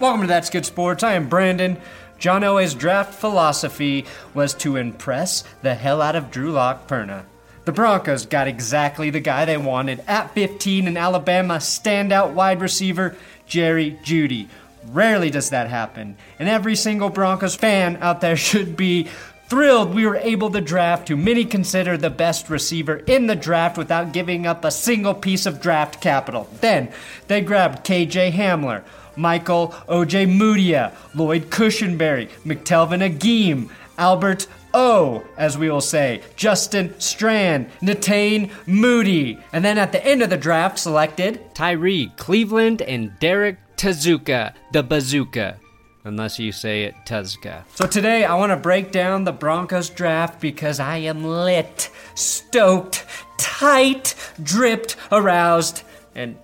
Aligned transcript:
Welcome 0.00 0.22
to 0.22 0.26
That's 0.26 0.50
Good 0.50 0.66
Sports. 0.66 1.04
I 1.04 1.12
am 1.12 1.28
Brandon. 1.28 1.76
John 2.18 2.42
Elway's 2.42 2.74
draft 2.74 3.14
philosophy 3.14 4.06
was 4.34 4.52
to 4.54 4.74
impress 4.74 5.44
the 5.62 5.76
hell 5.76 6.02
out 6.02 6.16
of 6.16 6.32
Drew 6.32 6.50
Lock 6.50 6.88
Perna. 6.88 7.22
The 7.64 7.70
Broncos 7.70 8.26
got 8.26 8.48
exactly 8.48 9.10
the 9.10 9.20
guy 9.20 9.44
they 9.44 9.56
wanted 9.56 10.02
at 10.08 10.34
15 10.34 10.88
in 10.88 10.96
Alabama 10.96 11.58
standout 11.58 12.32
wide 12.32 12.60
receiver 12.60 13.14
Jerry 13.46 13.96
Jeudy. 14.02 14.48
Rarely 14.88 15.30
does 15.30 15.50
that 15.50 15.70
happen, 15.70 16.16
and 16.40 16.48
every 16.48 16.74
single 16.74 17.08
Broncos 17.08 17.54
fan 17.54 17.96
out 18.00 18.20
there 18.20 18.36
should 18.36 18.76
be 18.76 19.08
thrilled 19.46 19.94
we 19.94 20.06
were 20.06 20.16
able 20.16 20.50
to 20.50 20.60
draft 20.60 21.08
who 21.08 21.16
many 21.16 21.44
consider 21.44 21.96
the 21.96 22.10
best 22.10 22.50
receiver 22.50 22.96
in 23.06 23.28
the 23.28 23.36
draft 23.36 23.78
without 23.78 24.12
giving 24.12 24.44
up 24.44 24.64
a 24.64 24.70
single 24.72 25.14
piece 25.14 25.46
of 25.46 25.60
draft 25.60 26.00
capital. 26.00 26.48
Then 26.60 26.90
they 27.28 27.40
grabbed 27.40 27.86
KJ 27.86 28.32
Hamler, 28.32 28.82
Michael 29.16 29.68
Ojemudia, 29.88 30.92
Lloyd 31.14 31.50
Cushenberry, 31.50 32.28
McTelvin 32.44 33.04
Agim, 33.04 33.70
Albert 33.98 34.46
O, 34.72 35.24
as 35.36 35.56
we 35.56 35.70
will 35.70 35.80
say, 35.80 36.20
Justin 36.34 36.88
Strnad, 36.98 37.68
Netane 37.80 38.50
Muti, 38.66 39.38
and 39.52 39.64
then 39.64 39.78
at 39.78 39.92
the 39.92 40.04
end 40.04 40.22
of 40.22 40.30
the 40.30 40.36
draft 40.36 40.78
selected 40.78 41.54
Tyree 41.54 42.12
Cleveland 42.16 42.82
and 42.82 43.12
Derek 43.20 43.58
Tazuka, 43.76 44.52
the 44.72 44.82
bazooka. 44.82 45.60
Unless 46.06 46.38
you 46.38 46.52
say 46.52 46.82
it 46.84 46.94
Tuzka. 47.06 47.64
So 47.74 47.86
today 47.86 48.24
I 48.24 48.34
want 48.34 48.50
to 48.50 48.56
break 48.56 48.92
down 48.92 49.24
the 49.24 49.32
Broncos 49.32 49.88
draft 49.88 50.38
because 50.38 50.78
I 50.78 50.98
am 50.98 51.24
lit, 51.24 51.90
stoked, 52.14 53.06
tight, 53.38 54.14
dripped, 54.42 54.96
aroused, 55.10 55.82
and 56.14 56.36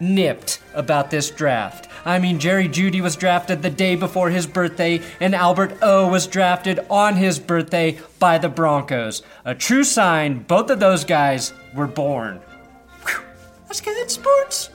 nipped 0.00 0.60
about 0.74 1.10
this 1.10 1.30
draft. 1.30 1.88
I 2.06 2.18
mean, 2.18 2.38
Jerry 2.38 2.68
Jeudy 2.68 3.00
was 3.00 3.16
drafted 3.16 3.62
the 3.62 3.70
day 3.70 3.96
before 3.96 4.28
his 4.28 4.46
birthday, 4.46 5.00
and 5.20 5.34
Albert 5.34 5.78
O 5.80 6.08
was 6.08 6.26
drafted 6.26 6.80
on 6.90 7.16
his 7.16 7.38
birthday 7.38 7.98
by 8.18 8.36
the 8.36 8.50
Broncos. 8.50 9.22
A 9.44 9.54
true 9.54 9.84
sign 9.84 10.42
both 10.42 10.68
of 10.70 10.80
those 10.80 11.04
guys 11.04 11.54
were 11.74 11.86
born. 11.86 12.40
Whew. 13.06 13.22
Let's 13.66 13.80
get 13.80 14.10
sports. 14.10 14.70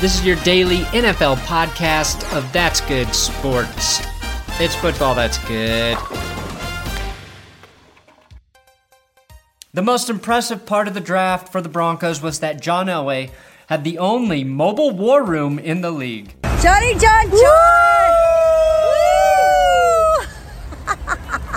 This 0.00 0.18
is 0.18 0.26
your 0.26 0.36
daily 0.36 0.78
NFL 0.78 1.36
podcast 1.36 2.36
of 2.36 2.52
That's 2.52 2.80
Good 2.82 3.14
Sports. 3.14 4.02
It's 4.60 4.74
football 4.74 5.14
that's 5.14 5.38
good. 5.46 5.96
The 9.72 9.80
most 9.80 10.10
impressive 10.10 10.66
part 10.66 10.86
of 10.86 10.92
the 10.92 11.00
draft 11.00 11.50
for 11.50 11.62
the 11.62 11.70
Broncos 11.70 12.20
was 12.20 12.40
that 12.40 12.60
John 12.60 12.88
Elway 12.88 13.30
had 13.72 13.84
the 13.84 13.96
only 13.96 14.44
mobile 14.44 14.90
war 14.90 15.24
room 15.24 15.58
in 15.58 15.80
the 15.80 15.90
league. 15.90 16.34
Johnny 16.60 16.92
John 16.98 17.30
John! 17.30 18.18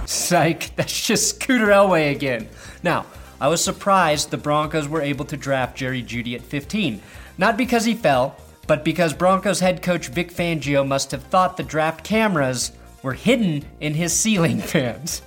Psych, 0.07 0.73
that's 0.77 1.05
just 1.05 1.35
Scooter 1.35 1.67
Elway 1.67 2.16
again. 2.16 2.47
Now, 2.83 3.05
I 3.41 3.49
was 3.49 3.61
surprised 3.61 4.31
the 4.31 4.38
Broncos 4.38 4.88
were 4.88 5.02
able 5.02 5.25
to 5.25 5.35
draft 5.35 5.75
Jerry 5.75 6.02
Jeudy 6.02 6.35
at 6.35 6.41
15. 6.41 7.02
Not 7.38 7.57
because 7.57 7.83
he 7.83 7.95
fell, 7.95 8.38
but 8.66 8.85
because 8.85 9.13
Broncos 9.13 9.59
head 9.59 9.81
coach 9.81 10.07
Vic 10.07 10.31
Fangio 10.31 10.88
must 10.88 11.11
have 11.11 11.23
thought 11.23 11.57
the 11.57 11.63
draft 11.63 12.05
cameras 12.05 12.72
were 13.03 13.11
hidden 13.11 13.66
in 13.81 13.94
his 13.94 14.13
ceiling 14.13 14.59
fans. 14.72 15.22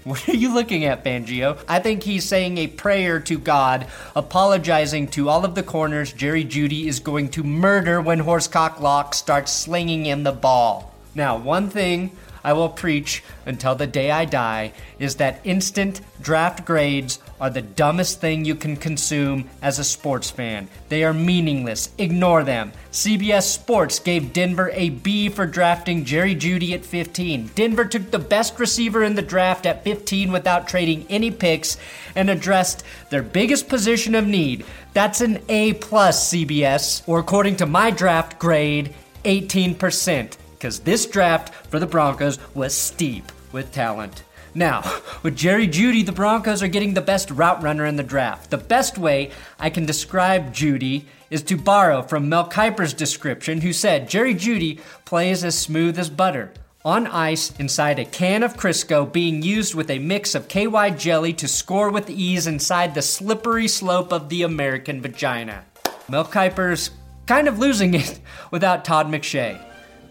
What 0.04 0.26
are 0.30 0.36
you 0.36 0.54
looking 0.54 0.86
at, 0.86 1.04
Fangio? 1.04 1.58
I 1.68 1.78
think 1.78 2.02
he's 2.02 2.24
saying 2.24 2.56
a 2.56 2.68
prayer 2.68 3.20
to 3.20 3.38
God, 3.38 3.86
apologizing 4.16 5.08
to 5.08 5.28
all 5.28 5.44
of 5.44 5.54
the 5.54 5.62
corners 5.62 6.14
Jerry 6.14 6.42
Jeudy 6.42 6.86
is 6.86 7.00
going 7.00 7.28
to 7.30 7.42
murder 7.42 8.00
when 8.00 8.20
Horsecock 8.20 8.80
Lock 8.80 9.12
starts 9.12 9.52
slinging 9.52 10.06
him 10.06 10.22
the 10.22 10.32
ball. 10.32 10.94
Now, 11.14 11.36
one 11.36 11.68
thing 11.68 12.12
I 12.42 12.54
will 12.54 12.70
preach 12.70 13.22
until 13.44 13.74
the 13.74 13.86
day 13.86 14.10
I 14.10 14.24
die 14.24 14.72
is 14.98 15.16
that 15.16 15.40
instant 15.44 16.00
draft 16.22 16.64
grades 16.64 17.18
are 17.40 17.50
the 17.50 17.62
dumbest 17.62 18.20
thing 18.20 18.44
you 18.44 18.54
can 18.54 18.76
consume 18.76 19.48
as 19.62 19.78
a 19.78 19.84
sports 19.84 20.30
fan. 20.30 20.68
They 20.88 21.02
are 21.04 21.14
meaningless. 21.14 21.90
Ignore 21.98 22.44
them. 22.44 22.72
CBS 22.92 23.44
Sports 23.44 23.98
gave 23.98 24.32
Denver 24.32 24.70
a 24.74 24.90
B 24.90 25.28
for 25.28 25.46
drafting 25.46 26.04
Jerry 26.04 26.34
Jeudy 26.34 26.74
at 26.74 26.84
15. 26.84 27.52
Denver 27.54 27.84
took 27.84 28.10
the 28.10 28.18
best 28.18 28.58
receiver 28.58 29.02
in 29.02 29.14
the 29.14 29.22
draft 29.22 29.64
at 29.66 29.84
15 29.84 30.30
without 30.30 30.68
trading 30.68 31.06
any 31.08 31.30
picks 31.30 31.76
and 32.14 32.28
addressed 32.28 32.84
their 33.08 33.22
biggest 33.22 33.68
position 33.68 34.14
of 34.14 34.26
need. 34.26 34.64
That's 34.92 35.20
an 35.20 35.42
A 35.48 35.74
plus 35.74 36.32
CBS, 36.32 37.02
or 37.08 37.18
according 37.18 37.56
to 37.56 37.66
my 37.66 37.90
draft 37.90 38.38
grade, 38.38 38.94
18% 39.24 40.36
because 40.60 40.80
this 40.80 41.06
draft 41.06 41.54
for 41.70 41.78
the 41.78 41.86
Broncos 41.86 42.38
was 42.54 42.74
steep 42.74 43.32
with 43.50 43.72
talent. 43.72 44.24
Now, 44.54 44.82
with 45.22 45.36
Jerry 45.36 45.68
Jeudy, 45.68 46.04
the 46.04 46.12
Broncos 46.12 46.62
are 46.62 46.68
getting 46.68 46.94
the 46.94 47.00
best 47.00 47.30
route 47.30 47.62
runner 47.62 47.86
in 47.86 47.96
the 47.96 48.02
draft. 48.02 48.50
The 48.50 48.58
best 48.58 48.98
way 48.98 49.30
I 49.58 49.70
can 49.70 49.86
describe 49.86 50.52
Jeudy 50.52 51.04
is 51.30 51.42
to 51.44 51.56
borrow 51.56 52.02
from 52.02 52.28
Mel 52.28 52.48
Kiper's 52.48 52.92
description, 52.92 53.60
who 53.60 53.72
said 53.72 54.08
Jerry 54.08 54.34
Jeudy 54.34 54.80
plays 55.04 55.44
as 55.44 55.56
smooth 55.56 55.98
as 55.98 56.10
butter. 56.10 56.52
On 56.84 57.06
ice, 57.06 57.52
inside 57.60 57.98
a 57.98 58.04
can 58.04 58.42
of 58.42 58.56
Crisco, 58.56 59.10
being 59.10 59.42
used 59.42 59.74
with 59.74 59.90
a 59.90 59.98
mix 59.98 60.34
of 60.34 60.48
KY 60.48 60.90
jelly 60.96 61.32
to 61.34 61.46
score 61.46 61.90
with 61.90 62.10
ease 62.10 62.46
inside 62.46 62.94
the 62.94 63.02
slippery 63.02 63.68
slope 63.68 64.12
of 64.12 64.30
the 64.30 64.42
American 64.42 65.00
vagina. 65.00 65.64
Mel 66.08 66.24
Kiper's 66.24 66.90
kind 67.26 67.46
of 67.46 67.58
losing 67.58 67.94
it 67.94 68.18
without 68.50 68.84
Todd 68.84 69.06
McShay. 69.06 69.62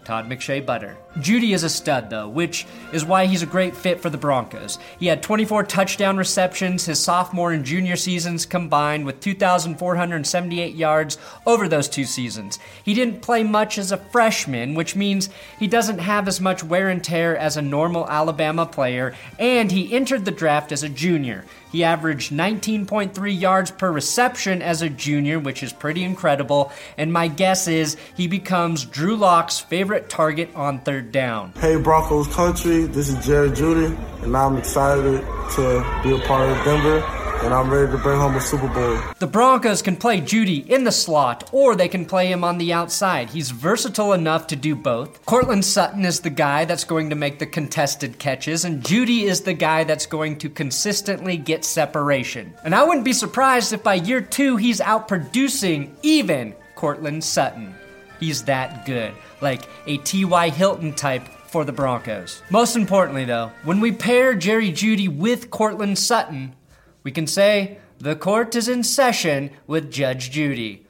Todd 0.04 0.30
McShay 0.30 0.64
Butter. 0.64 0.96
Jeudy 1.18 1.54
is 1.54 1.64
a 1.64 1.68
stud, 1.68 2.08
though, 2.08 2.28
which 2.28 2.66
is 2.92 3.04
why 3.04 3.26
he's 3.26 3.42
a 3.42 3.46
great 3.46 3.76
fit 3.76 4.00
for 4.00 4.10
the 4.10 4.16
Broncos. 4.16 4.78
He 4.98 5.06
had 5.06 5.22
24 5.22 5.64
touchdown 5.64 6.16
receptions 6.16 6.86
his 6.86 7.00
sophomore 7.00 7.52
and 7.52 7.64
junior 7.64 7.96
seasons 7.96 8.46
combined, 8.46 9.04
with 9.04 9.20
2,478 9.20 10.74
yards 10.74 11.18
over 11.46 11.66
those 11.66 11.88
two 11.88 12.04
seasons. 12.04 12.60
He 12.84 12.94
didn't 12.94 13.22
play 13.22 13.42
much 13.42 13.76
as 13.76 13.90
a 13.90 13.96
freshman, 13.96 14.74
which 14.74 14.94
means 14.94 15.30
he 15.58 15.66
doesn't 15.66 15.98
have 15.98 16.28
as 16.28 16.40
much 16.40 16.62
wear 16.62 16.88
and 16.88 17.02
tear 17.02 17.36
as 17.36 17.56
a 17.56 17.62
normal 17.62 18.08
Alabama 18.08 18.64
player, 18.64 19.14
and 19.38 19.72
he 19.72 19.92
entered 19.92 20.24
the 20.24 20.30
draft 20.30 20.70
as 20.70 20.84
a 20.84 20.88
junior. 20.88 21.44
He 21.72 21.84
averaged 21.84 22.32
19.3 22.32 23.40
yards 23.40 23.70
per 23.70 23.90
reception 23.90 24.60
as 24.60 24.82
a 24.82 24.88
junior, 24.88 25.38
which 25.38 25.62
is 25.62 25.72
pretty 25.72 26.02
incredible, 26.02 26.72
and 26.96 27.12
my 27.12 27.28
guess 27.28 27.68
is 27.68 27.96
he 28.16 28.26
becomes 28.26 28.84
Drew 28.84 29.16
Lock's 29.16 29.60
favorite 29.60 30.08
target 30.08 30.50
on 30.54 30.80
third 31.00 31.12
down. 31.12 31.52
Hey 31.56 31.76
Broncos 31.76 32.28
country, 32.28 32.84
this 32.84 33.08
is 33.08 33.24
Jerry 33.24 33.50
Jeudy, 33.50 33.96
and 34.22 34.36
I'm 34.36 34.56
excited 34.56 35.20
to 35.54 36.00
be 36.02 36.14
a 36.14 36.18
part 36.26 36.48
of 36.48 36.64
Denver 36.64 37.16
and 37.42 37.54
I'm 37.54 37.70
ready 37.70 37.90
to 37.90 37.96
bring 37.96 38.18
home 38.18 38.36
a 38.36 38.40
Super 38.40 38.68
Bowl. 38.68 38.98
The 39.18 39.26
Broncos 39.26 39.80
can 39.80 39.96
play 39.96 40.20
Jeudy 40.20 40.68
in 40.68 40.84
the 40.84 40.92
slot, 40.92 41.48
or 41.52 41.74
they 41.74 41.88
can 41.88 42.04
play 42.04 42.30
him 42.30 42.44
on 42.44 42.58
the 42.58 42.74
outside. 42.74 43.30
He's 43.30 43.50
versatile 43.50 44.12
enough 44.12 44.46
to 44.48 44.56
do 44.56 44.76
both. 44.76 45.24
Courtland 45.24 45.64
Sutton 45.64 46.04
is 46.04 46.20
the 46.20 46.28
guy 46.28 46.66
that's 46.66 46.84
going 46.84 47.08
to 47.08 47.16
make 47.16 47.38
the 47.38 47.46
contested 47.46 48.18
catches, 48.18 48.66
and 48.66 48.82
Jeudy 48.82 49.22
is 49.22 49.40
the 49.40 49.54
guy 49.54 49.84
that's 49.84 50.04
going 50.04 50.36
to 50.36 50.50
consistently 50.50 51.38
get 51.38 51.64
separation. 51.64 52.52
And 52.62 52.74
I 52.74 52.84
wouldn't 52.84 53.06
be 53.06 53.14
surprised 53.14 53.72
if 53.72 53.82
by 53.82 53.94
year 53.94 54.20
two 54.20 54.58
he's 54.58 54.80
outproducing 54.80 55.94
even 56.02 56.54
Courtland 56.74 57.24
Sutton. 57.24 57.74
He's 58.20 58.44
that 58.44 58.84
good, 58.84 59.12
like 59.40 59.62
a 59.86 59.96
T.Y. 59.96 60.50
Hilton 60.50 60.92
type 60.92 61.26
for 61.46 61.64
the 61.64 61.72
Broncos. 61.72 62.42
Most 62.50 62.76
importantly, 62.76 63.24
though, 63.24 63.50
when 63.64 63.80
we 63.80 63.90
pair 63.90 64.34
Jerry 64.34 64.70
Jeudy 64.70 65.08
with 65.08 65.50
Courtland 65.50 65.98
Sutton, 65.98 66.54
we 67.02 67.10
can 67.10 67.26
say 67.26 67.78
the 67.98 68.14
court 68.14 68.54
is 68.54 68.68
in 68.68 68.84
session 68.84 69.50
with 69.66 69.90
Judge 69.90 70.30
Judy. 70.30 70.86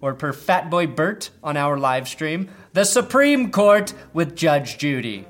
Or 0.00 0.14
per 0.14 0.32
Fatboy 0.32 0.96
Bert 0.96 1.30
on 1.44 1.58
our 1.58 1.78
live 1.78 2.08
stream, 2.08 2.48
the 2.72 2.84
Supreme 2.84 3.52
Court 3.52 3.92
with 4.14 4.34
Judge 4.34 4.78
Judy. 4.78 5.26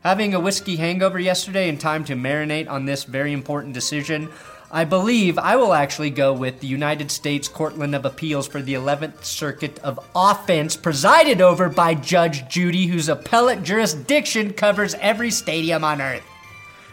Having 0.00 0.34
a 0.34 0.40
whiskey 0.40 0.76
hangover 0.76 1.18
yesterday 1.18 1.68
in 1.68 1.76
time 1.76 2.04
to 2.06 2.14
marinate 2.14 2.70
on 2.70 2.86
this 2.86 3.04
very 3.04 3.32
important 3.32 3.74
decision, 3.74 4.30
I 4.70 4.84
believe 4.84 5.38
I 5.38 5.54
will 5.54 5.72
actually 5.72 6.10
go 6.10 6.32
with 6.32 6.58
the 6.58 6.66
United 6.66 7.12
States 7.12 7.46
Courtland 7.46 7.94
of 7.94 8.04
Appeals 8.04 8.48
for 8.48 8.60
the 8.60 8.74
11th 8.74 9.24
Circuit 9.24 9.78
of 9.78 10.00
Offense, 10.14 10.74
presided 10.76 11.40
over 11.40 11.68
by 11.68 11.94
Judge 11.94 12.48
Judy, 12.48 12.86
whose 12.86 13.08
appellate 13.08 13.62
jurisdiction 13.62 14.52
covers 14.52 14.94
every 14.94 15.30
stadium 15.30 15.84
on 15.84 16.02
earth. 16.02 16.24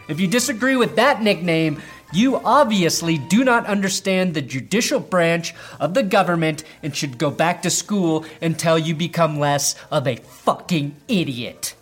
If 0.06 0.20
you 0.20 0.28
disagree 0.28 0.76
with 0.76 0.94
that 0.96 1.20
nickname, 1.20 1.82
you 2.12 2.36
obviously 2.44 3.18
do 3.18 3.42
not 3.42 3.66
understand 3.66 4.34
the 4.34 4.42
judicial 4.42 5.00
branch 5.00 5.52
of 5.80 5.94
the 5.94 6.04
government 6.04 6.62
and 6.80 6.94
should 6.94 7.18
go 7.18 7.30
back 7.32 7.62
to 7.62 7.70
school 7.70 8.24
until 8.40 8.78
you 8.78 8.94
become 8.94 9.40
less 9.40 9.74
of 9.90 10.06
a 10.06 10.16
fucking 10.16 10.94
idiot. 11.08 11.74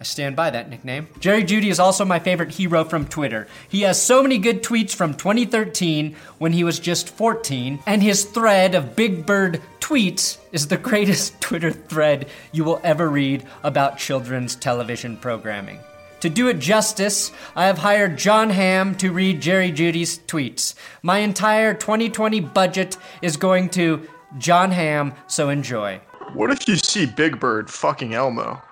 I 0.00 0.04
stand 0.04 0.36
by 0.36 0.50
that 0.50 0.70
nickname. 0.70 1.08
Jerry 1.18 1.42
Jeudy 1.42 1.70
is 1.70 1.80
also 1.80 2.04
my 2.04 2.20
favorite 2.20 2.52
hero 2.52 2.84
from 2.84 3.08
Twitter. 3.08 3.48
He 3.68 3.80
has 3.82 4.00
so 4.00 4.22
many 4.22 4.38
good 4.38 4.62
tweets 4.62 4.94
from 4.94 5.14
2013 5.14 6.14
when 6.38 6.52
he 6.52 6.62
was 6.62 6.78
just 6.78 7.08
14, 7.08 7.80
and 7.84 8.00
his 8.00 8.24
thread 8.24 8.76
of 8.76 8.94
Big 8.94 9.26
Bird 9.26 9.60
tweets 9.80 10.38
is 10.52 10.68
the 10.68 10.76
greatest 10.76 11.40
Twitter 11.40 11.72
thread 11.72 12.28
you 12.52 12.62
will 12.62 12.80
ever 12.84 13.08
read 13.08 13.44
about 13.64 13.98
children's 13.98 14.54
television 14.54 15.16
programming. 15.16 15.80
To 16.20 16.28
do 16.28 16.48
it 16.48 16.60
justice, 16.60 17.32
I 17.56 17.66
have 17.66 17.78
hired 17.78 18.18
Jon 18.18 18.50
Hamm 18.50 18.94
to 18.96 19.12
read 19.12 19.40
Jerry 19.40 19.72
Jeudy's 19.72 20.18
tweets. 20.18 20.74
My 21.02 21.18
entire 21.18 21.74
2020 21.74 22.40
budget 22.40 22.96
is 23.22 23.36
going 23.36 23.68
to 23.70 24.08
Jon 24.36 24.70
Hamm, 24.70 25.14
so 25.26 25.48
enjoy. 25.48 26.00
What 26.34 26.50
if 26.50 26.68
you 26.68 26.76
see 26.76 27.06
Big 27.06 27.40
Bird 27.40 27.70
fucking 27.70 28.14
Elmo? 28.14 28.62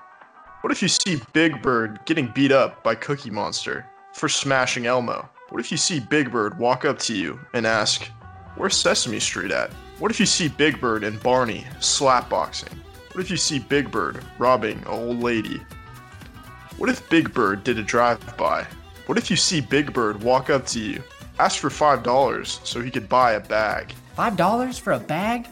What 0.66 0.72
if 0.72 0.82
you 0.82 0.88
see 0.88 1.22
Big 1.32 1.62
Bird 1.62 2.00
getting 2.06 2.26
beat 2.26 2.50
up 2.50 2.82
by 2.82 2.96
Cookie 2.96 3.30
Monster 3.30 3.86
for 4.12 4.28
smashing 4.28 4.86
Elmo? 4.86 5.28
What 5.50 5.60
if 5.60 5.70
you 5.70 5.76
see 5.76 6.00
Big 6.00 6.32
Bird 6.32 6.58
walk 6.58 6.84
up 6.84 6.98
to 7.02 7.14
you 7.14 7.38
and 7.54 7.64
ask, 7.64 8.10
Where's 8.56 8.76
Sesame 8.76 9.20
Street 9.20 9.52
at? 9.52 9.70
What 10.00 10.10
if 10.10 10.18
you 10.18 10.26
see 10.26 10.48
Big 10.48 10.80
Bird 10.80 11.04
and 11.04 11.22
Barney 11.22 11.64
slapboxing? 11.78 12.72
What 13.12 13.20
if 13.22 13.30
you 13.30 13.36
see 13.36 13.60
Big 13.60 13.92
Bird 13.92 14.24
robbing 14.40 14.78
an 14.78 14.88
old 14.88 15.20
lady? 15.20 15.62
What 16.78 16.90
if 16.90 17.08
Big 17.10 17.32
Bird 17.32 17.62
did 17.62 17.78
a 17.78 17.82
drive-by? 17.84 18.66
What 19.06 19.18
if 19.18 19.30
you 19.30 19.36
see 19.36 19.60
Big 19.60 19.92
Bird 19.92 20.20
walk 20.20 20.50
up 20.50 20.66
to 20.66 20.80
you, 20.80 21.00
ask 21.38 21.60
for 21.60 21.70
$5 21.70 22.66
so 22.66 22.80
he 22.80 22.90
could 22.90 23.08
buy 23.08 23.34
a 23.34 23.40
bag? 23.40 23.94
$5 24.18 24.80
for 24.80 24.94
a 24.94 24.98
bag? 24.98 25.46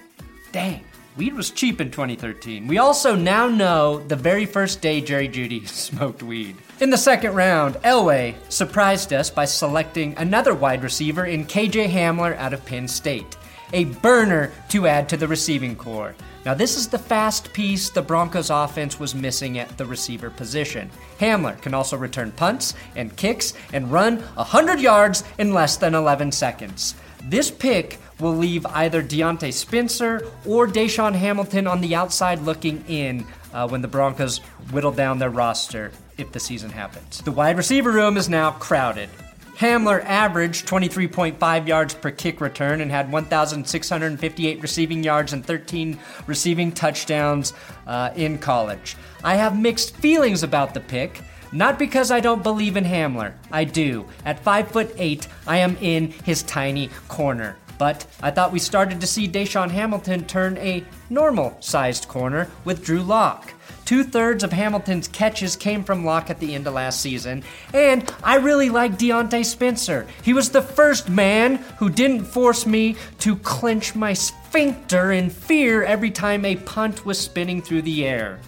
Dang. 0.51 0.85
Weed 1.17 1.35
was 1.35 1.51
cheap 1.51 1.81
in 1.81 1.93
2013. 1.93 2.67
We 2.67 2.79
also 2.79 3.15
now 3.15 3.47
know 3.47 4.01
the 4.01 4.17
very 4.17 4.47
first 4.47 4.81
day 4.81 5.01
Jerry 5.01 5.29
Jeudy 5.29 5.65
smoked 5.69 6.25
weed. 6.25 6.57
In 6.81 6.91
the 6.91 6.99
second 6.99 7.35
round, 7.35 7.77
Elway 7.77 8.35
surprised 8.49 9.13
us 9.13 9.31
by 9.31 9.45
selecting 9.45 10.15
another 10.17 10.55
wide 10.55 10.83
receiver 10.83 11.27
in 11.27 11.47
KJ 11.47 11.89
Hamler 11.89 12.37
out 12.37 12.53
of 12.53 12.67
Penn 12.67 12.89
State, 12.89 13.37
a 13.73 13.85
burner 13.85 14.51
to 14.71 14.89
add 14.89 15.09
to 15.09 15.17
the 15.17 15.29
receiving 15.29 15.77
core. 15.77 16.17
Now, 16.45 16.53
this 16.53 16.77
is 16.77 16.89
the 16.89 16.99
fast 16.99 17.53
piece 17.53 17.91
the 17.91 18.03
Broncos 18.03 18.51
offense 18.51 18.99
was 18.99 19.15
missing 19.15 19.57
at 19.59 19.79
the 19.79 19.87
receiver 19.87 20.31
position. 20.31 20.91
Hamler 21.21 21.63
can 21.63 21.75
also 21.75 21.97
return 21.97 22.33
punts 22.33 22.75
and 22.97 23.17
kicks 23.17 23.55
and 23.73 23.93
run 23.93 24.17
100 24.35 24.81
yards 24.81 25.23
in 25.39 25.55
less 25.55 25.77
than 25.77 25.95
11 25.95 26.33
seconds. 26.33 26.97
This 27.23 27.51
pick 27.51 27.99
will 28.21 28.35
leave 28.35 28.65
either 28.67 29.03
Diontae 29.03 29.53
Spencer 29.53 30.27
or 30.47 30.67
DaeSean 30.67 31.15
Hamilton 31.15 31.67
on 31.67 31.81
the 31.81 31.95
outside 31.95 32.41
looking 32.43 32.85
in 32.89 33.27
uh, 33.53 33.69
when 33.69 33.83
the 33.83 33.89
Broncos 33.89 34.39
whittle 34.71 34.93
down 34.93 35.19
their 35.19 35.31
roster 35.31 35.93
if 36.19 36.33
the 36.33 36.41
season 36.41 36.71
happens. 36.71 37.21
The 37.23 37.33
wide 37.33 37.57
receiver 37.57 37.91
room 37.91 38.17
is 38.17 38.29
now 38.29 38.53
crowded. 38.53 39.09
Hamler 39.57 40.05
averaged 40.05 40.67
23.5 40.67 41.69
yards 41.69 41.95
per 41.95 42.11
kick 42.11 42.41
return 42.41 42.81
and 42.81 42.91
had 42.91 43.13
1,658 43.13 44.61
receiving 44.61 45.05
yards 45.05 45.33
and 45.33 45.47
13 45.47 45.99
receiving 46.27 46.73
touchdowns 46.73 47.53
uh, 47.87 48.11
in 48.17 48.39
college. 48.39 48.97
I 49.23 49.37
have 49.37 49.59
mixed 49.59 49.97
feelings 49.97 50.43
about 50.43 50.75
the 50.75 50.81
pick. 50.81 51.23
Not 51.53 51.79
because 51.79 52.11
I 52.11 52.19
don't 52.19 52.43
believe 52.43 52.77
in 52.77 52.83
Hamler. 52.83 53.33
I 53.53 53.63
do. 53.63 54.07
At 54.25 54.41
5 54.41 54.69
foot 54.73 54.93
8, 54.99 55.29
I 55.47 55.59
am 55.59 55.77
in 55.81 56.11
his 56.11 56.43
tiny 56.43 56.91
corner. 57.07 57.57
But 57.79 58.07
I 58.23 58.31
thought 58.31 58.53
we 58.53 58.59
started 58.59 59.01
to 59.01 59.07
see 59.07 59.29
DaeSean 59.29 59.71
Hamilton 59.71 60.25
turn 60.25 60.57
a 60.59 60.85
normal 61.11 61.57
sized 61.61 62.09
corner 62.09 62.49
with 62.65 62.85
Drew 62.85 63.03
Lock. 63.03 63.53
Two 63.85 64.03
thirds 64.03 64.43
of 64.43 64.53
Hamilton's 64.53 65.09
catches 65.09 65.57
came 65.57 65.85
from 65.85 66.05
Lock 66.07 66.31
at 66.31 66.41
the 66.41 66.55
end 66.55 66.67
of 66.67 66.73
last 66.73 67.01
season, 67.01 67.43
and 67.75 68.11
I 68.23 68.37
really 68.37 68.71
like 68.71 68.97
Diontae 68.97 69.45
Spencer. 69.45 70.07
He 70.23 70.33
was 70.33 70.51
the 70.51 70.63
first 70.63 71.11
man 71.11 71.57
who 71.79 71.91
didn't 71.91 72.25
force 72.25 72.65
me 72.65 72.97
to 73.19 73.37
clench 73.37 73.95
my 73.95 74.15
sphincter 74.15 75.13
in 75.13 75.29
fear 75.29 75.83
every 75.83 76.11
time 76.11 76.47
a 76.47 76.57
punt 76.57 77.05
was 77.05 77.19
spinning 77.19 77.61
through 77.61 77.83
the 77.83 78.07
air 78.07 78.41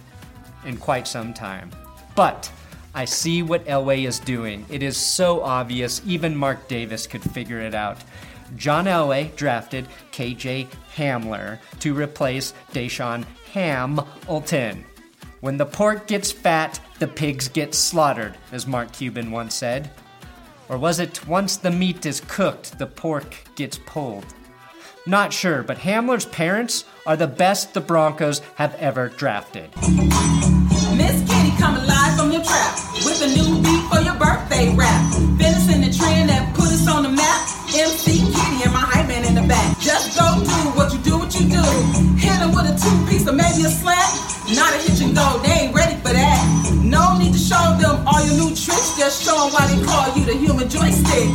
in 0.65 0.77
quite 0.77 1.07
some 1.07 1.35
time. 1.35 1.69
But 2.15 2.51
I 2.95 3.05
see 3.05 3.43
what 3.43 3.63
Elway 3.65 4.07
is 4.07 4.17
doing. 4.17 4.65
It 4.69 4.81
is 4.81 4.97
so 4.97 5.41
obvious, 5.43 6.01
even 6.03 6.35
Mark 6.35 6.67
Davis 6.67 7.05
could 7.05 7.21
figure 7.21 7.59
it 7.59 7.75
out. 7.75 7.99
John 8.55 8.85
Elway 8.85 9.35
drafted 9.35 9.87
KJ 10.11 10.67
Hamler 10.95 11.59
to 11.79 11.93
replace 11.93 12.53
DaeSean 12.73 13.25
Hamilton. 13.53 14.85
When 15.41 15.57
the 15.57 15.65
pork 15.65 16.07
gets 16.07 16.31
fat, 16.31 16.79
the 16.99 17.07
pigs 17.07 17.47
get 17.47 17.75
slaughtered, 17.75 18.35
as 18.51 18.65
Mark 18.65 18.91
Cuban 18.91 19.31
once 19.31 19.53
said. 19.53 19.91
Or 20.69 20.77
was 20.77 20.99
it 20.99 21.27
once 21.27 21.57
the 21.57 21.71
meat 21.71 22.05
is 22.05 22.21
cooked, 22.27 22.77
the 22.79 22.87
pork 22.87 23.35
gets 23.55 23.77
pulled? 23.85 24.25
Not 25.05 25.31
sure, 25.31 25.63
but 25.63 25.77
Hamler's 25.77 26.25
parents 26.25 26.83
are 27.05 27.15
the 27.15 27.27
best 27.27 27.73
the 27.73 27.79
Broncos 27.79 28.39
have 28.55 28.75
ever 28.75 29.07
drafted. 29.07 29.69
Miss 30.97 31.21
Kitty 31.29 31.55
coming 31.57 31.85
live 31.85 32.17
from 32.17 32.31
your 32.31 32.43
trap 32.43 32.77
with 33.05 33.21
a 33.21 33.27
new 33.27 33.61
beat 33.61 33.89
for 33.89 34.01
your 34.01 34.15
birthday 34.15 34.75
rap. 34.75 35.06
With 42.57 42.73
a 42.73 42.75
two 42.75 42.97
piece 43.05 43.27
or 43.29 43.33
maybe 43.33 43.61
a 43.63 43.69
slap. 43.69 44.09
Not 44.49 44.73
a 44.73 44.79
hitch 44.81 45.01
and 45.05 45.13
go, 45.13 45.39
they 45.45 45.69
ain't 45.69 45.75
ready 45.75 45.95
for 46.01 46.09
that. 46.09 46.41
No 46.81 47.17
need 47.17 47.33
to 47.33 47.39
show 47.39 47.77
them 47.77 48.01
all 48.07 48.17
your 48.25 48.33
new 48.33 48.49
tricks. 48.57 48.97
Just 48.97 49.21
show 49.21 49.37
them 49.37 49.53
why 49.53 49.69
they 49.69 49.77
call 49.85 50.09
you 50.17 50.25
the 50.25 50.33
human 50.33 50.67
joystick. 50.67 51.29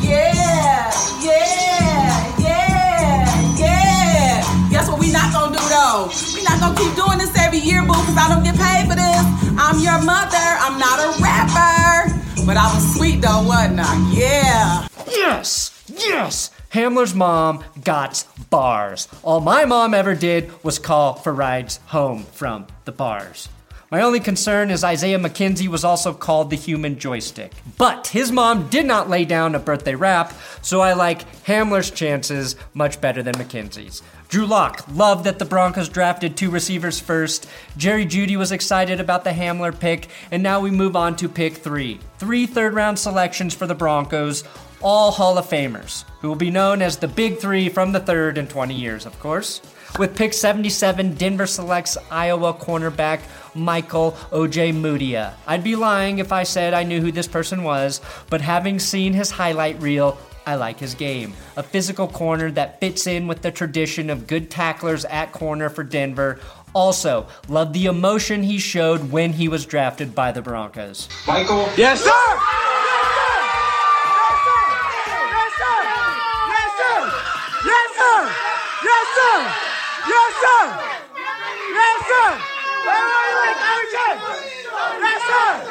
Yeah, 0.00 0.88
yeah, 1.20 2.40
yeah, 2.40 3.58
yeah. 3.60 4.70
Guess 4.70 4.88
what 4.88 4.98
we 4.98 5.12
not 5.12 5.32
gonna 5.32 5.52
do 5.52 5.62
though? 5.68 6.08
We 6.32 6.42
not 6.48 6.60
gonna 6.60 6.78
keep 6.78 6.94
doing 6.96 7.18
this 7.18 7.36
every 7.36 7.58
year, 7.58 7.82
boo, 7.82 7.92
cause 7.92 8.16
I 8.16 8.32
don't 8.32 8.44
get 8.44 8.56
paid 8.56 8.88
for 8.88 8.96
this. 8.96 9.24
I'm 9.60 9.78
your 9.80 10.00
mother, 10.00 10.46
I'm 10.64 10.78
not 10.78 10.96
a 11.02 11.08
rapper. 11.20 12.14
But 12.46 12.56
I 12.56 12.72
was 12.72 12.96
sweet 12.96 13.20
though, 13.20 13.42
wasn't 13.44 13.80
I? 13.80 13.92
Yeah. 14.16 14.88
Yes! 15.08 15.74
Yes! 15.88 16.50
Hamler's 16.72 17.14
mom 17.14 17.64
got 17.84 18.24
bars. 18.50 19.08
All 19.22 19.40
my 19.40 19.64
mom 19.64 19.94
ever 19.94 20.14
did 20.14 20.52
was 20.64 20.78
call 20.78 21.14
for 21.14 21.32
rides 21.32 21.78
home 21.86 22.24
from 22.24 22.66
the 22.84 22.92
bars. 22.92 23.48
My 23.90 24.02
only 24.02 24.20
concern 24.20 24.70
is 24.70 24.84
Isaiah 24.84 25.18
McKenzie 25.18 25.66
was 25.66 25.82
also 25.82 26.12
called 26.12 26.50
the 26.50 26.56
human 26.56 26.98
joystick. 26.98 27.52
But 27.78 28.08
his 28.08 28.30
mom 28.30 28.68
did 28.68 28.84
not 28.84 29.08
lay 29.08 29.24
down 29.24 29.54
a 29.54 29.58
birthday 29.58 29.94
rap, 29.94 30.34
so 30.60 30.82
I 30.82 30.92
like 30.92 31.44
Hamler's 31.44 31.90
chances 31.90 32.54
much 32.74 33.00
better 33.00 33.22
than 33.22 33.34
McKenzie's. 33.36 34.02
Drew 34.28 34.44
Lock 34.44 34.84
loved 34.92 35.24
that 35.24 35.38
the 35.38 35.46
Broncos 35.46 35.88
drafted 35.88 36.36
two 36.36 36.50
receivers 36.50 37.00
first. 37.00 37.48
Jerry 37.78 38.04
Jeudy 38.04 38.36
was 38.36 38.52
excited 38.52 39.00
about 39.00 39.24
the 39.24 39.30
Hamler 39.30 39.78
pick, 39.78 40.08
and 40.30 40.42
now 40.42 40.60
we 40.60 40.70
move 40.70 40.94
on 40.94 41.16
to 41.16 41.26
pick 41.26 41.54
three. 41.54 41.98
Three 42.18 42.44
third 42.44 42.74
round 42.74 42.98
selections 42.98 43.54
for 43.54 43.66
the 43.66 43.74
Broncos, 43.74 44.44
all 44.80 45.10
Hall 45.10 45.38
of 45.38 45.46
Famers, 45.48 46.04
who 46.20 46.28
will 46.28 46.36
be 46.36 46.50
known 46.50 46.82
as 46.82 46.96
the 46.96 47.08
Big 47.08 47.38
Three 47.38 47.68
from 47.68 47.92
the 47.92 48.00
third 48.00 48.38
in 48.38 48.46
20 48.46 48.74
years, 48.74 49.06
of 49.06 49.18
course. 49.20 49.60
With 49.98 50.16
pick 50.16 50.32
77, 50.34 51.14
Denver 51.14 51.46
selects 51.46 51.96
Iowa 52.10 52.54
cornerback 52.54 53.20
Michael 53.54 54.12
Ojemudia. 54.30 55.34
I'd 55.46 55.64
be 55.64 55.76
lying 55.76 56.18
if 56.18 56.30
I 56.30 56.42
said 56.42 56.74
I 56.74 56.82
knew 56.84 57.00
who 57.00 57.10
this 57.10 57.26
person 57.26 57.64
was, 57.64 58.00
but 58.28 58.40
having 58.40 58.78
seen 58.78 59.12
his 59.14 59.30
highlight 59.30 59.80
reel, 59.80 60.18
I 60.46 60.54
like 60.54 60.78
his 60.78 60.94
game. 60.94 61.32
A 61.56 61.62
physical 61.62 62.06
corner 62.06 62.50
that 62.52 62.80
fits 62.80 63.06
in 63.06 63.26
with 63.26 63.42
the 63.42 63.50
tradition 63.50 64.08
of 64.08 64.26
good 64.26 64.50
tacklers 64.50 65.04
at 65.06 65.32
corner 65.32 65.68
for 65.68 65.82
Denver. 65.84 66.40
Also, 66.74 67.26
love 67.48 67.72
the 67.72 67.86
emotion 67.86 68.42
he 68.42 68.58
showed 68.58 69.10
when 69.10 69.32
he 69.32 69.48
was 69.48 69.66
drafted 69.66 70.14
by 70.14 70.32
the 70.32 70.42
Broncos. 70.42 71.08
Michael. 71.26 71.68
Yes, 71.76 72.02
sir! 72.02 72.67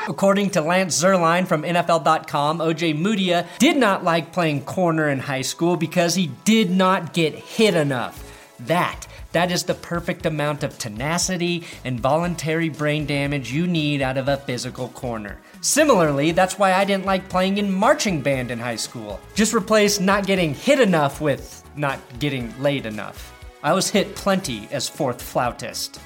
According 0.09 0.51
to 0.51 0.61
Lance 0.61 1.01
Zierlein 1.01 1.45
from 1.45 1.63
NFL.com, 1.63 2.59
Ojemudia 2.59 3.45
did 3.59 3.75
not 3.77 4.03
like 4.03 4.31
playing 4.31 4.63
corner 4.63 5.09
in 5.09 5.19
high 5.19 5.41
school 5.41 5.75
because 5.75 6.15
he 6.15 6.31
did 6.45 6.71
not 6.71 7.13
get 7.13 7.35
hit 7.35 7.75
enough. 7.75 8.23
That 8.59 9.05
that 9.33 9.51
is 9.51 9.63
the 9.63 9.73
perfect 9.75 10.25
amount 10.25 10.63
of 10.63 10.77
tenacity 10.77 11.63
and 11.83 11.99
voluntary 11.99 12.69
brain 12.69 13.05
damage 13.05 13.51
you 13.51 13.67
need 13.67 14.01
out 14.01 14.17
of 14.17 14.27
a 14.27 14.37
physical 14.37 14.87
corner. 14.89 15.37
Similarly, 15.61 16.31
that's 16.31 16.57
why 16.57 16.73
I 16.73 16.85
didn't 16.85 17.05
like 17.05 17.29
playing 17.29 17.57
in 17.57 17.71
marching 17.71 18.21
band 18.21 18.49
in 18.49 18.57
high 18.57 18.77
school. 18.77 19.19
Just 19.35 19.53
replace 19.53 19.99
not 19.99 20.25
getting 20.25 20.53
hit 20.53 20.79
enough 20.79 21.19
with 21.19 21.63
not 21.75 21.99
getting 22.19 22.53
laid 22.61 22.85
enough. 22.85 23.33
I 23.61 23.73
was 23.73 23.89
hit 23.89 24.15
plenty 24.15 24.67
as 24.71 24.87
fourth 24.87 25.21
flautist, 25.21 25.99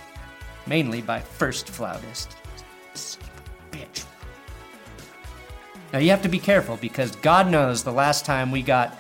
mainly 0.68 1.02
by 1.02 1.20
first 1.20 1.70
flautist. 1.70 2.36
Bitch. 3.72 4.06
Now 5.94 6.00
you 6.00 6.10
have 6.10 6.22
to 6.22 6.30
be 6.30 6.40
careful 6.40 6.78
because 6.78 7.16
God 7.18 7.50
knows 7.50 7.84
the 7.84 7.92
last 7.92 8.26
time 8.26 8.52
we 8.52 8.62
got 8.62 8.98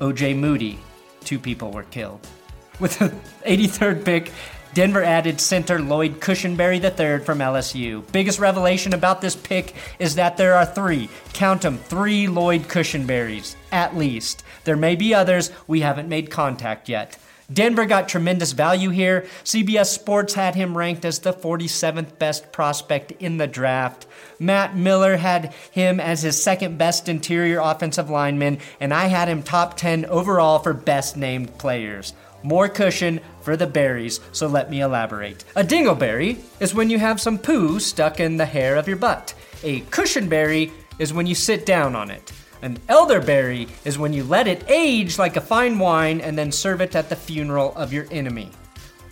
OJ 0.00 0.36
Moody, 0.36 0.78
two 1.20 1.38
people 1.38 1.70
were 1.70 1.84
killed. 1.84 2.26
With 2.80 2.98
the 2.98 3.14
83rd 3.46 4.04
pick, 4.04 4.32
Denver 4.74 5.04
added 5.04 5.40
center 5.40 5.80
Lloyd 5.80 6.18
Cushenberry 6.18 6.82
III 6.82 7.24
from 7.24 7.38
LSU. 7.38 8.10
Biggest 8.10 8.40
revelation 8.40 8.92
about 8.92 9.20
this 9.20 9.36
pick 9.36 9.74
is 10.00 10.16
that 10.16 10.36
there 10.36 10.54
are 10.54 10.66
three, 10.66 11.08
count 11.32 11.62
them, 11.62 11.78
three 11.78 12.26
Lloyd 12.26 12.62
Cushenberries, 12.62 13.54
at 13.70 13.96
least. 13.96 14.42
There 14.64 14.76
may 14.76 14.96
be 14.96 15.14
others, 15.14 15.52
we 15.68 15.82
haven't 15.82 16.08
made 16.08 16.28
contact 16.28 16.88
yet. 16.88 17.16
Denver 17.52 17.84
got 17.84 18.08
tremendous 18.08 18.52
value 18.52 18.90
here. 18.90 19.26
CBS 19.44 19.86
Sports 19.86 20.34
had 20.34 20.54
him 20.54 20.76
ranked 20.76 21.04
as 21.04 21.18
the 21.18 21.32
47th 21.32 22.18
best 22.18 22.52
prospect 22.52 23.12
in 23.12 23.36
the 23.36 23.46
draft. 23.46 24.06
Matt 24.38 24.76
Miller 24.76 25.16
had 25.16 25.52
him 25.70 26.00
as 26.00 26.22
his 26.22 26.42
second 26.42 26.78
best 26.78 27.08
interior 27.08 27.60
offensive 27.60 28.08
lineman, 28.08 28.58
and 28.80 28.94
I 28.94 29.06
had 29.06 29.28
him 29.28 29.42
top 29.42 29.76
10 29.76 30.06
overall 30.06 30.58
for 30.58 30.72
best 30.72 31.16
named 31.16 31.58
players. 31.58 32.14
More 32.42 32.68
cushion 32.68 33.20
for 33.40 33.56
the 33.56 33.66
berries, 33.66 34.20
so 34.32 34.46
let 34.46 34.70
me 34.70 34.80
elaborate. 34.80 35.44
A 35.56 35.64
dingleberry 35.64 36.38
is 36.60 36.74
when 36.74 36.90
you 36.90 36.98
have 36.98 37.20
some 37.20 37.38
poo 37.38 37.78
stuck 37.78 38.20
in 38.20 38.36
the 38.36 38.46
hair 38.46 38.76
of 38.76 38.88
your 38.88 38.96
butt. 38.96 39.34
A 39.62 39.80
cushionberry 39.82 40.70
is 40.98 41.12
when 41.12 41.26
you 41.26 41.34
sit 41.34 41.66
down 41.66 41.96
on 41.96 42.10
it. 42.10 42.32
An 42.62 42.78
elderberry 42.88 43.68
is 43.84 43.98
when 43.98 44.12
you 44.12 44.24
let 44.24 44.48
it 44.48 44.64
age 44.68 45.18
like 45.18 45.36
a 45.36 45.40
fine 45.40 45.78
wine 45.78 46.20
and 46.20 46.36
then 46.36 46.50
serve 46.50 46.80
it 46.80 46.96
at 46.96 47.08
the 47.08 47.16
funeral 47.16 47.74
of 47.76 47.92
your 47.92 48.06
enemy. 48.10 48.50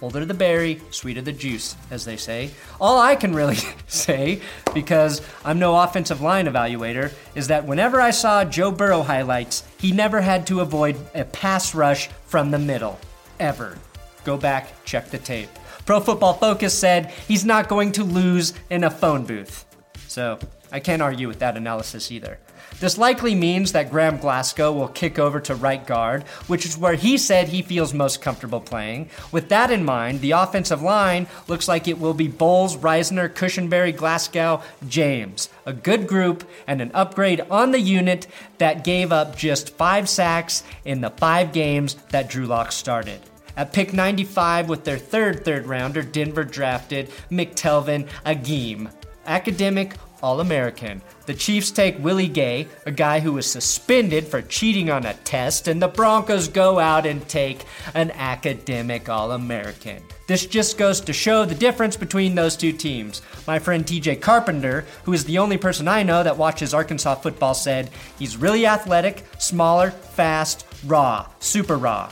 Older 0.02 0.24
the 0.24 0.34
berry, 0.34 0.80
sweeter 0.90 1.22
the 1.22 1.32
juice, 1.32 1.76
as 1.92 2.04
they 2.04 2.16
say. 2.16 2.50
All 2.80 3.00
I 3.00 3.14
can 3.14 3.32
really 3.32 3.58
say, 3.86 4.40
because 4.74 5.22
I'm 5.44 5.60
no 5.60 5.78
offensive 5.80 6.20
line 6.20 6.46
evaluator, 6.46 7.12
is 7.36 7.46
that 7.46 7.64
whenever 7.64 8.00
I 8.00 8.10
saw 8.10 8.44
Joe 8.44 8.72
Burrow 8.72 9.02
highlights, 9.02 9.62
he 9.78 9.92
never 9.92 10.20
had 10.20 10.44
to 10.48 10.60
avoid 10.60 10.96
a 11.14 11.24
pass 11.24 11.72
rush 11.72 12.08
from 12.26 12.50
the 12.50 12.58
middle. 12.58 12.98
Ever. 13.38 13.78
Go 14.24 14.36
back, 14.36 14.84
check 14.84 15.08
the 15.10 15.18
tape. 15.18 15.50
Pro 15.86 16.00
Football 16.00 16.34
Focus 16.34 16.76
said 16.76 17.12
he's 17.28 17.44
not 17.44 17.68
going 17.68 17.92
to 17.92 18.02
lose 18.02 18.54
in 18.70 18.82
a 18.82 18.90
phone 18.90 19.24
booth. 19.24 19.64
So, 20.08 20.38
I 20.72 20.80
can't 20.80 21.02
argue 21.02 21.28
with 21.28 21.38
that 21.40 21.56
analysis 21.56 22.10
either. 22.10 22.38
This 22.80 22.98
likely 22.98 23.34
means 23.34 23.72
that 23.72 23.90
Graham 23.90 24.16
Glasgow 24.16 24.72
will 24.72 24.88
kick 24.88 25.18
over 25.18 25.40
to 25.40 25.54
right 25.54 25.86
guard, 25.86 26.24
which 26.46 26.66
is 26.66 26.76
where 26.76 26.94
he 26.94 27.16
said 27.16 27.48
he 27.48 27.62
feels 27.62 27.94
most 27.94 28.20
comfortable 28.20 28.60
playing. 28.60 29.08
With 29.30 29.48
that 29.50 29.70
in 29.70 29.84
mind, 29.84 30.20
the 30.20 30.32
offensive 30.32 30.82
line 30.82 31.26
looks 31.48 31.68
like 31.68 31.86
it 31.86 32.00
will 32.00 32.14
be 32.14 32.28
Bolles, 32.28 32.76
Risner, 32.76 33.28
Cushenberry, 33.28 33.96
Glasgow, 33.96 34.62
James. 34.88 35.48
A 35.64 35.72
good 35.72 36.06
group 36.06 36.48
and 36.66 36.80
an 36.80 36.90
upgrade 36.94 37.40
on 37.50 37.70
the 37.70 37.80
unit 37.80 38.26
that 38.58 38.84
gave 38.84 39.12
up 39.12 39.36
just 39.36 39.76
five 39.76 40.08
sacks 40.08 40.64
in 40.84 41.00
the 41.00 41.10
five 41.10 41.52
games 41.52 41.94
that 42.10 42.28
Drew 42.28 42.46
Lock 42.46 42.72
started. 42.72 43.20
At 43.56 43.72
pick 43.72 43.92
95 43.92 44.68
with 44.68 44.84
their 44.84 44.98
third 44.98 45.44
third 45.44 45.66
rounder, 45.66 46.02
Denver 46.02 46.44
drafted 46.44 47.10
McTelvin 47.30 48.08
Agim, 48.24 48.88
academic 49.26 49.94
All 50.22 50.40
American. 50.40 51.02
The 51.26 51.34
Chiefs 51.34 51.70
take 51.70 52.02
Willie 52.02 52.28
Gay, 52.28 52.68
a 52.86 52.90
guy 52.90 53.20
who 53.20 53.32
was 53.32 53.46
suspended 53.46 54.26
for 54.26 54.42
cheating 54.42 54.90
on 54.90 55.04
a 55.06 55.14
test, 55.14 55.68
and 55.68 55.80
the 55.80 55.88
Broncos 55.88 56.48
go 56.48 56.78
out 56.78 57.06
and 57.06 57.26
take 57.28 57.64
an 57.94 58.10
academic 58.12 59.08
All 59.08 59.32
American. 59.32 60.02
This 60.26 60.46
just 60.46 60.78
goes 60.78 61.00
to 61.02 61.12
show 61.12 61.44
the 61.44 61.54
difference 61.54 61.96
between 61.96 62.34
those 62.34 62.56
two 62.56 62.72
teams. 62.72 63.22
My 63.46 63.58
friend 63.58 63.84
TJ 63.84 64.20
Carpenter, 64.20 64.84
who 65.04 65.12
is 65.12 65.24
the 65.24 65.38
only 65.38 65.58
person 65.58 65.88
I 65.88 66.02
know 66.02 66.22
that 66.22 66.38
watches 66.38 66.72
Arkansas 66.72 67.16
football, 67.16 67.54
said 67.54 67.90
he's 68.18 68.36
really 68.36 68.66
athletic, 68.66 69.24
smaller, 69.38 69.90
fast, 69.90 70.66
raw, 70.86 71.28
super 71.40 71.76
raw. 71.76 72.10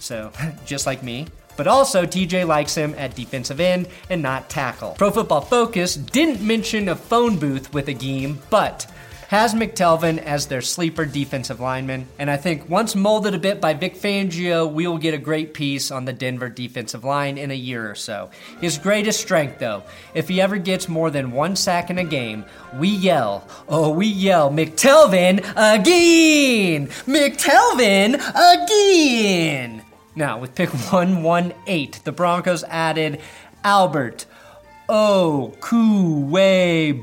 So, 0.00 0.32
just 0.66 0.86
like 0.86 1.02
me. 1.02 1.26
But 1.56 1.66
also, 1.66 2.04
TJ 2.04 2.46
likes 2.46 2.74
him 2.74 2.94
at 2.96 3.14
defensive 3.14 3.60
end 3.60 3.88
and 4.10 4.22
not 4.22 4.48
tackle. 4.48 4.94
Pro 4.98 5.10
Football 5.10 5.42
Focus 5.42 5.94
didn't 5.94 6.40
mention 6.40 6.88
a 6.88 6.96
phone 6.96 7.38
booth 7.38 7.72
with 7.72 7.88
Agim, 7.88 8.38
but 8.50 8.86
has 9.28 9.54
McTelvin 9.54 10.18
as 10.18 10.46
their 10.46 10.60
sleeper 10.60 11.04
defensive 11.04 11.60
lineman. 11.60 12.06
And 12.18 12.30
I 12.30 12.36
think 12.36 12.68
once 12.68 12.94
molded 12.94 13.34
a 13.34 13.38
bit 13.38 13.60
by 13.60 13.74
Vic 13.74 13.96
Fangio, 13.96 14.70
we 14.70 14.86
will 14.86 14.98
get 14.98 15.14
a 15.14 15.18
great 15.18 15.54
piece 15.54 15.90
on 15.90 16.04
the 16.04 16.12
Denver 16.12 16.48
defensive 16.48 17.04
line 17.04 17.38
in 17.38 17.50
a 17.50 17.54
year 17.54 17.90
or 17.90 17.94
so. 17.94 18.30
His 18.60 18.78
greatest 18.78 19.20
strength, 19.20 19.58
though, 19.58 19.82
if 20.14 20.28
he 20.28 20.40
ever 20.40 20.56
gets 20.56 20.88
more 20.88 21.10
than 21.10 21.32
one 21.32 21.56
sack 21.56 21.90
in 21.90 21.98
a 21.98 22.04
game, 22.04 22.44
we 22.78 22.88
yell, 22.88 23.48
oh, 23.68 23.90
we 23.90 24.06
yell, 24.06 24.50
McTelvin 24.50 25.38
again! 25.56 26.88
McTelvin 27.06 28.14
again! 28.62 29.83
Now, 30.16 30.38
with 30.38 30.54
pick 30.54 30.70
118, 30.70 32.02
the 32.04 32.12
Broncos 32.12 32.62
added 32.64 33.20
Albert 33.64 34.26
Okuwe 34.88 35.52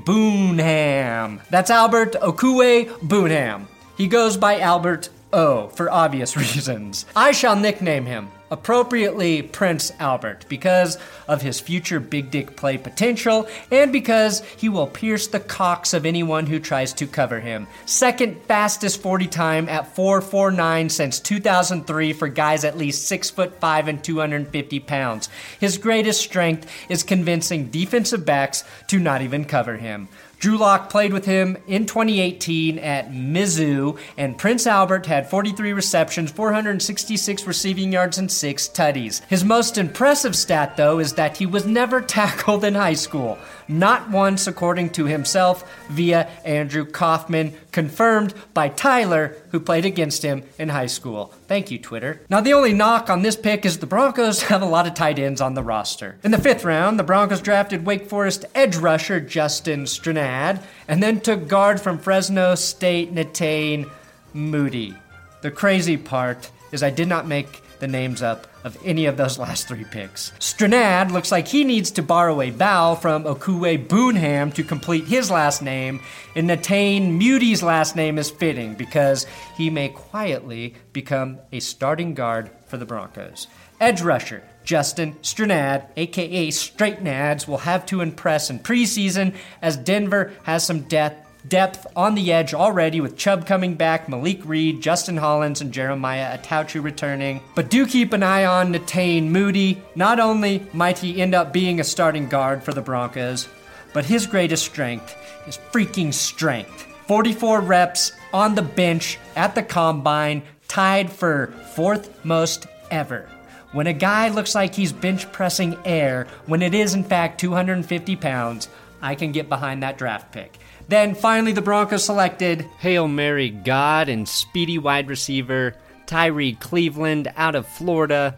Boonham. 0.04 1.46
That's 1.50 1.70
Albert 1.70 2.14
Okuwe 2.14 2.88
Boonham. 3.00 3.66
He 3.98 4.08
goes 4.08 4.38
by 4.38 4.60
Albert 4.60 5.10
O 5.34 5.68
for 5.70 5.92
obvious 5.92 6.38
reasons. 6.44 7.06
I 7.16 7.32
shall 7.32 7.56
nickname 7.56 8.06
him 8.06 8.30
appropriately 8.52 9.42
Prince 9.42 9.92
Albert 10.00 10.46
because 10.50 10.98
of 11.28 11.42
his 11.42 11.60
future 11.60 12.00
big 12.00 12.30
dick 12.30 12.56
play 12.56 12.78
potential 12.78 13.48
and 13.72 13.92
because 13.92 14.42
he 14.58 14.70
will 14.70 14.88
pierce 14.88 15.28
the 15.28 15.40
cocks 15.40 15.94
of 15.94 16.06
anyone 16.06 16.46
who 16.46 16.60
tries 16.60 16.94
to 16.94 17.08
cover 17.08 17.40
him. 17.40 17.66
Second 17.86 18.40
fastest 18.44 19.02
40 19.02 19.28
time 19.28 19.70
at 19.70 19.96
449 19.96 20.90
since 20.90 21.20
2003 21.20 22.14
for 22.14 22.28
guys 22.28 22.66
at 22.66 22.78
least 22.78 23.08
6 23.08 23.30
foot 23.30 23.60
5 23.60 23.88
and 23.88 24.04
250 24.04 24.80
pounds. 24.82 25.30
His 25.60 25.78
greatest 25.78 26.22
strength 26.22 26.70
is 26.90 27.04
convincing 27.04 27.70
defensive 27.70 28.26
backs 28.26 28.64
to 28.88 29.00
not 29.00 29.22
even 29.22 29.46
cover 29.46 29.78
him. 29.78 30.10
Drew 30.42 30.58
Lock 30.58 30.90
played 30.90 31.14
with 31.14 31.26
him 31.26 31.56
in 31.68 31.86
2018 31.86 32.80
at 32.80 33.12
Mizzou, 33.12 34.00
and 34.18 34.40
Prince 34.40 34.66
Albert 34.66 35.06
had 35.06 35.30
43 35.30 35.72
receptions, 35.72 36.32
466 36.32 37.46
receiving 37.46 37.94
yards, 37.94 38.18
and 38.18 38.32
six 38.32 38.68
tutties. 38.68 39.24
His 39.26 39.44
most 39.44 39.78
impressive 39.78 40.36
stat, 40.36 40.78
though, 40.78 40.98
is 40.98 41.14
that 41.14 41.38
he 41.38 41.46
was 41.46 41.68
never 41.68 42.02
tackled 42.02 42.64
in 42.64 42.74
high 42.74 42.96
school. 42.96 43.38
Not 43.72 44.10
once, 44.10 44.48
according 44.48 44.90
to 44.92 45.06
himself, 45.06 45.64
via 45.90 46.28
Andrew 46.44 46.86
Kaufman, 46.86 47.54
confirmed 47.72 48.34
by 48.54 48.68
Tyler, 48.68 49.38
who 49.52 49.62
played 49.62 49.86
against 49.86 50.24
him 50.24 50.44
in 50.60 50.70
high 50.70 50.88
school. 50.88 51.34
Thank 51.48 51.72
you, 51.72 51.80
Twitter. 51.80 52.22
Now, 52.30 52.42
the 52.42 52.54
only 52.54 52.74
knock 52.74 53.10
on 53.10 53.22
this 53.22 53.38
pick 53.38 53.66
is 53.66 53.78
the 53.78 53.86
Broncos 53.86 54.44
have 54.52 54.62
a 54.62 54.66
lot 54.66 54.88
of 54.88 54.94
tight 54.94 55.18
ends 55.18 55.40
on 55.40 55.54
the 55.54 55.64
roster. 55.64 56.18
In 56.22 56.32
the 56.32 56.38
fifth 56.38 56.66
round, 56.66 57.00
the 57.00 57.04
Broncos 57.04 57.42
drafted 57.42 57.86
Wake 57.86 58.10
Forest 58.10 58.44
edge 58.54 58.76
rusher 58.76 59.22
Justin 59.22 59.86
Strnad, 59.86 60.62
and 60.90 61.02
then 61.02 61.22
took 61.22 61.48
guard 61.48 61.80
from 61.80 61.98
Fresno 61.98 62.56
State 62.56 63.16
Netane 63.16 63.90
Muti. 64.34 64.94
The 65.42 65.52
crazy 65.52 65.96
part 65.96 66.52
is 66.74 66.84
I 66.84 66.90
did 66.90 67.08
not 67.08 67.26
make 67.26 67.62
the 67.82 67.88
names 67.88 68.22
up 68.22 68.48
of 68.64 68.78
any 68.86 69.06
of 69.06 69.18
those 69.18 69.38
last 69.46 69.68
three 69.68 69.84
picks. 69.84 70.32
Strnad 70.40 71.12
looks 71.12 71.32
like 71.32 71.50
he 71.50 71.66
needs 71.66 71.92
to 71.92 72.02
borrow 72.02 72.40
a 72.40 72.50
vowel 72.52 72.96
from 72.96 73.26
Okwuegbunam 73.26 74.54
to 74.54 74.64
complete 74.64 75.04
his 75.04 75.30
last 75.30 75.62
name, 75.62 76.00
and 76.36 76.50
Netane 76.50 77.18
Muti's 77.18 77.62
last 77.62 77.98
name 77.98 78.18
is 78.18 78.30
fitting 78.30 78.76
because 78.76 79.26
he 79.58 79.70
may 79.70 79.90
quietly 79.90 80.76
become 80.94 81.40
a 81.52 81.60
starting 81.60 82.14
guard 82.14 82.50
for 82.68 82.78
the 82.78 82.86
Broncos. 82.86 83.48
Edge 83.82 84.02
rusher 84.02 84.44
Justin 84.64 85.16
Strnad, 85.24 85.88
aka 85.98 86.52
Straight 86.52 87.04
Nads, 87.04 87.48
will 87.48 87.58
have 87.60 87.86
to 87.88 88.02
impress 88.02 88.50
in 88.50 88.60
preseason 88.60 89.36
as 89.62 89.76
Denver 89.76 90.32
has 90.44 90.64
some 90.64 90.82
depth 90.82 91.28
depth 91.48 91.88
on 91.96 92.16
the 92.16 92.32
edge 92.32 92.54
already 92.54 93.02
with 93.02 93.18
Chubb 93.18 93.46
coming 93.46 93.76
back, 93.76 94.08
Malik 94.08 94.42
Reed, 94.46 94.82
Justin 94.82 95.18
Hollins, 95.18 95.62
and 95.62 95.72
Jeremiah 95.72 96.38
Attaochu 96.38 96.84
returning. 96.84 97.42
But 97.56 97.70
do 97.70 97.86
keep 97.86 98.14
an 98.14 98.24
eye 98.24 98.46
on 98.46 98.74
Netane 98.74 99.30
Muti. 99.30 99.82
Not 99.96 100.20
only 100.20 100.66
might 100.74 101.00
he 101.00 101.22
end 101.22 101.34
up 101.34 101.52
being 101.54 101.80
a 101.80 101.84
starting 101.84 102.28
guard 102.28 102.64
for 102.64 102.74
the 102.74 102.82
Broncos, 102.82 103.48
but 103.94 104.06
his 104.06 104.28
greatest 104.28 104.66
strength 104.66 105.16
is 105.48 105.58
freaking 105.72 106.14
strength. 106.14 106.88
44 107.08 107.62
reps 107.62 108.14
on 108.34 108.56
the 108.56 108.62
bench 108.62 109.20
at 109.36 109.56
the 109.56 109.64
combine, 109.64 110.44
tied 110.68 111.12
for 111.12 111.48
fourth 111.76 112.24
most 112.24 112.68
ever. 112.90 113.28
When 113.74 113.88
a 113.88 113.94
guy 113.94 114.30
looks 114.30 114.54
like 114.54 114.76
he's 114.76 114.92
bench 114.92 115.32
pressing 115.32 115.78
air 115.86 116.28
when 116.46 116.62
it 116.62 116.74
is 116.74 116.94
in 116.94 117.04
fact 117.04 117.40
250 117.40 118.16
pounds, 118.18 118.70
I 119.02 119.16
can 119.16 119.32
get 119.32 119.50
behind 119.50 119.84
that 119.84 119.98
draft 119.98 120.32
pick. 120.32 120.58
Then 120.92 121.16
finally, 121.16 121.54
the 121.54 121.62
Broncos 121.62 122.04
selected 122.04 122.68
Hail 122.80 123.08
Mary 123.08 123.50
God 123.50 124.10
and 124.10 124.28
speedy 124.28 124.78
wide 124.78 125.08
receiver 125.08 125.74
Tyree 126.06 126.56
Cleveland 126.56 127.32
out 127.38 127.56
of 127.56 127.66
Florida. 127.66 128.38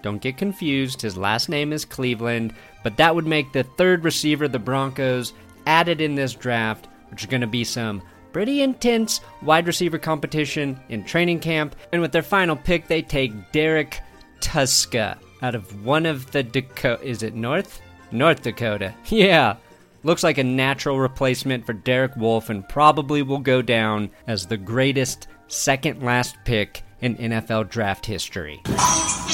Don't 0.00 0.22
get 0.22 0.38
confused, 0.38 1.02
his 1.02 1.18
last 1.18 1.50
name 1.50 1.74
is 1.74 1.84
Cleveland, 1.84 2.54
but 2.82 2.96
that 2.96 3.14
would 3.14 3.26
make 3.26 3.52
the 3.52 3.64
third 3.64 4.02
receiver 4.02 4.48
the 4.48 4.58
Broncos 4.58 5.34
added 5.66 6.00
in 6.00 6.14
this 6.14 6.32
draft, 6.32 6.88
which 7.10 7.20
is 7.20 7.26
going 7.28 7.42
to 7.42 7.46
be 7.46 7.64
some 7.64 8.00
pretty 8.32 8.62
intense 8.62 9.20
wide 9.42 9.66
receiver 9.66 9.98
competition 9.98 10.80
in 10.88 11.04
training 11.04 11.40
camp. 11.40 11.76
And 11.92 12.00
with 12.00 12.12
their 12.12 12.22
final 12.22 12.56
pick, 12.56 12.88
they 12.88 13.02
take 13.02 13.52
Derrek 13.52 14.00
Tuszka 14.40 15.18
out 15.42 15.54
of 15.54 15.84
one 15.84 16.06
of 16.06 16.30
the 16.30 16.44
Dakota. 16.44 17.02
Is 17.02 17.22
it 17.22 17.34
North? 17.34 17.82
North 18.10 18.40
Dakota. 18.40 18.94
Yeah. 19.10 19.56
Looks 20.02 20.22
like 20.22 20.38
a 20.38 20.44
natural 20.44 20.98
replacement 20.98 21.66
for 21.66 21.74
Derek 21.74 22.16
Wolfe 22.16 22.48
and 22.48 22.66
probably 22.68 23.22
will 23.22 23.38
go 23.38 23.60
down 23.60 24.10
as 24.26 24.46
the 24.46 24.56
greatest 24.56 25.28
second 25.48 26.02
last 26.02 26.36
pick 26.44 26.82
in 27.00 27.16
NFL 27.16 27.68
draft 27.68 28.06
history. 28.06 28.62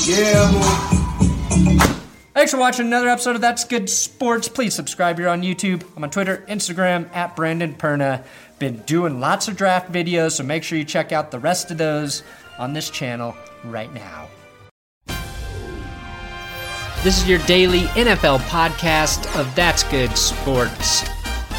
Yeah, 0.07 0.51
boy. 0.53 1.93
Thanks 2.35 2.51
for 2.51 2.59
watching 2.59 2.87
another 2.87 3.09
episode 3.09 3.35
of 3.35 3.41
That's 3.41 3.65
Good 3.65 3.89
Sports. 3.89 4.47
Please 4.47 4.75
subscribe 4.75 5.19
here 5.19 5.29
on 5.29 5.43
YouTube. 5.43 5.83
I'm 5.97 6.05
on 6.05 6.11
Twitter, 6.11 6.45
Instagram, 6.49 7.09
at 7.15 7.35
Brandon 7.35 7.75
Perna. 7.75 8.25
Been 8.59 8.79
doing 8.81 9.21
lots 9.21 9.49
of 9.49 9.57
draft 9.57 9.91
videos, 9.91 10.33
so 10.33 10.43
make 10.43 10.63
sure 10.63 10.77
you 10.77 10.85
check 10.85 11.13
out 11.13 11.31
the 11.31 11.39
rest 11.39 11.71
of 11.71 11.79
those 11.79 12.23
on 12.59 12.75
this 12.75 12.91
channel 12.91 13.35
right 13.65 13.93
now. 13.95 14.29
This 17.07 17.23
is 17.23 17.29
your 17.29 17.39
daily 17.47 17.83
NFL 17.95 18.41
podcast 18.49 19.33
of 19.39 19.55
That's 19.55 19.85
Good 19.85 20.19
Sports. 20.19 21.05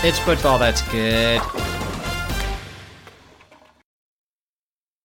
It's 0.04 0.20
football 0.20 0.60
that's 0.60 0.82
good. 0.92 1.40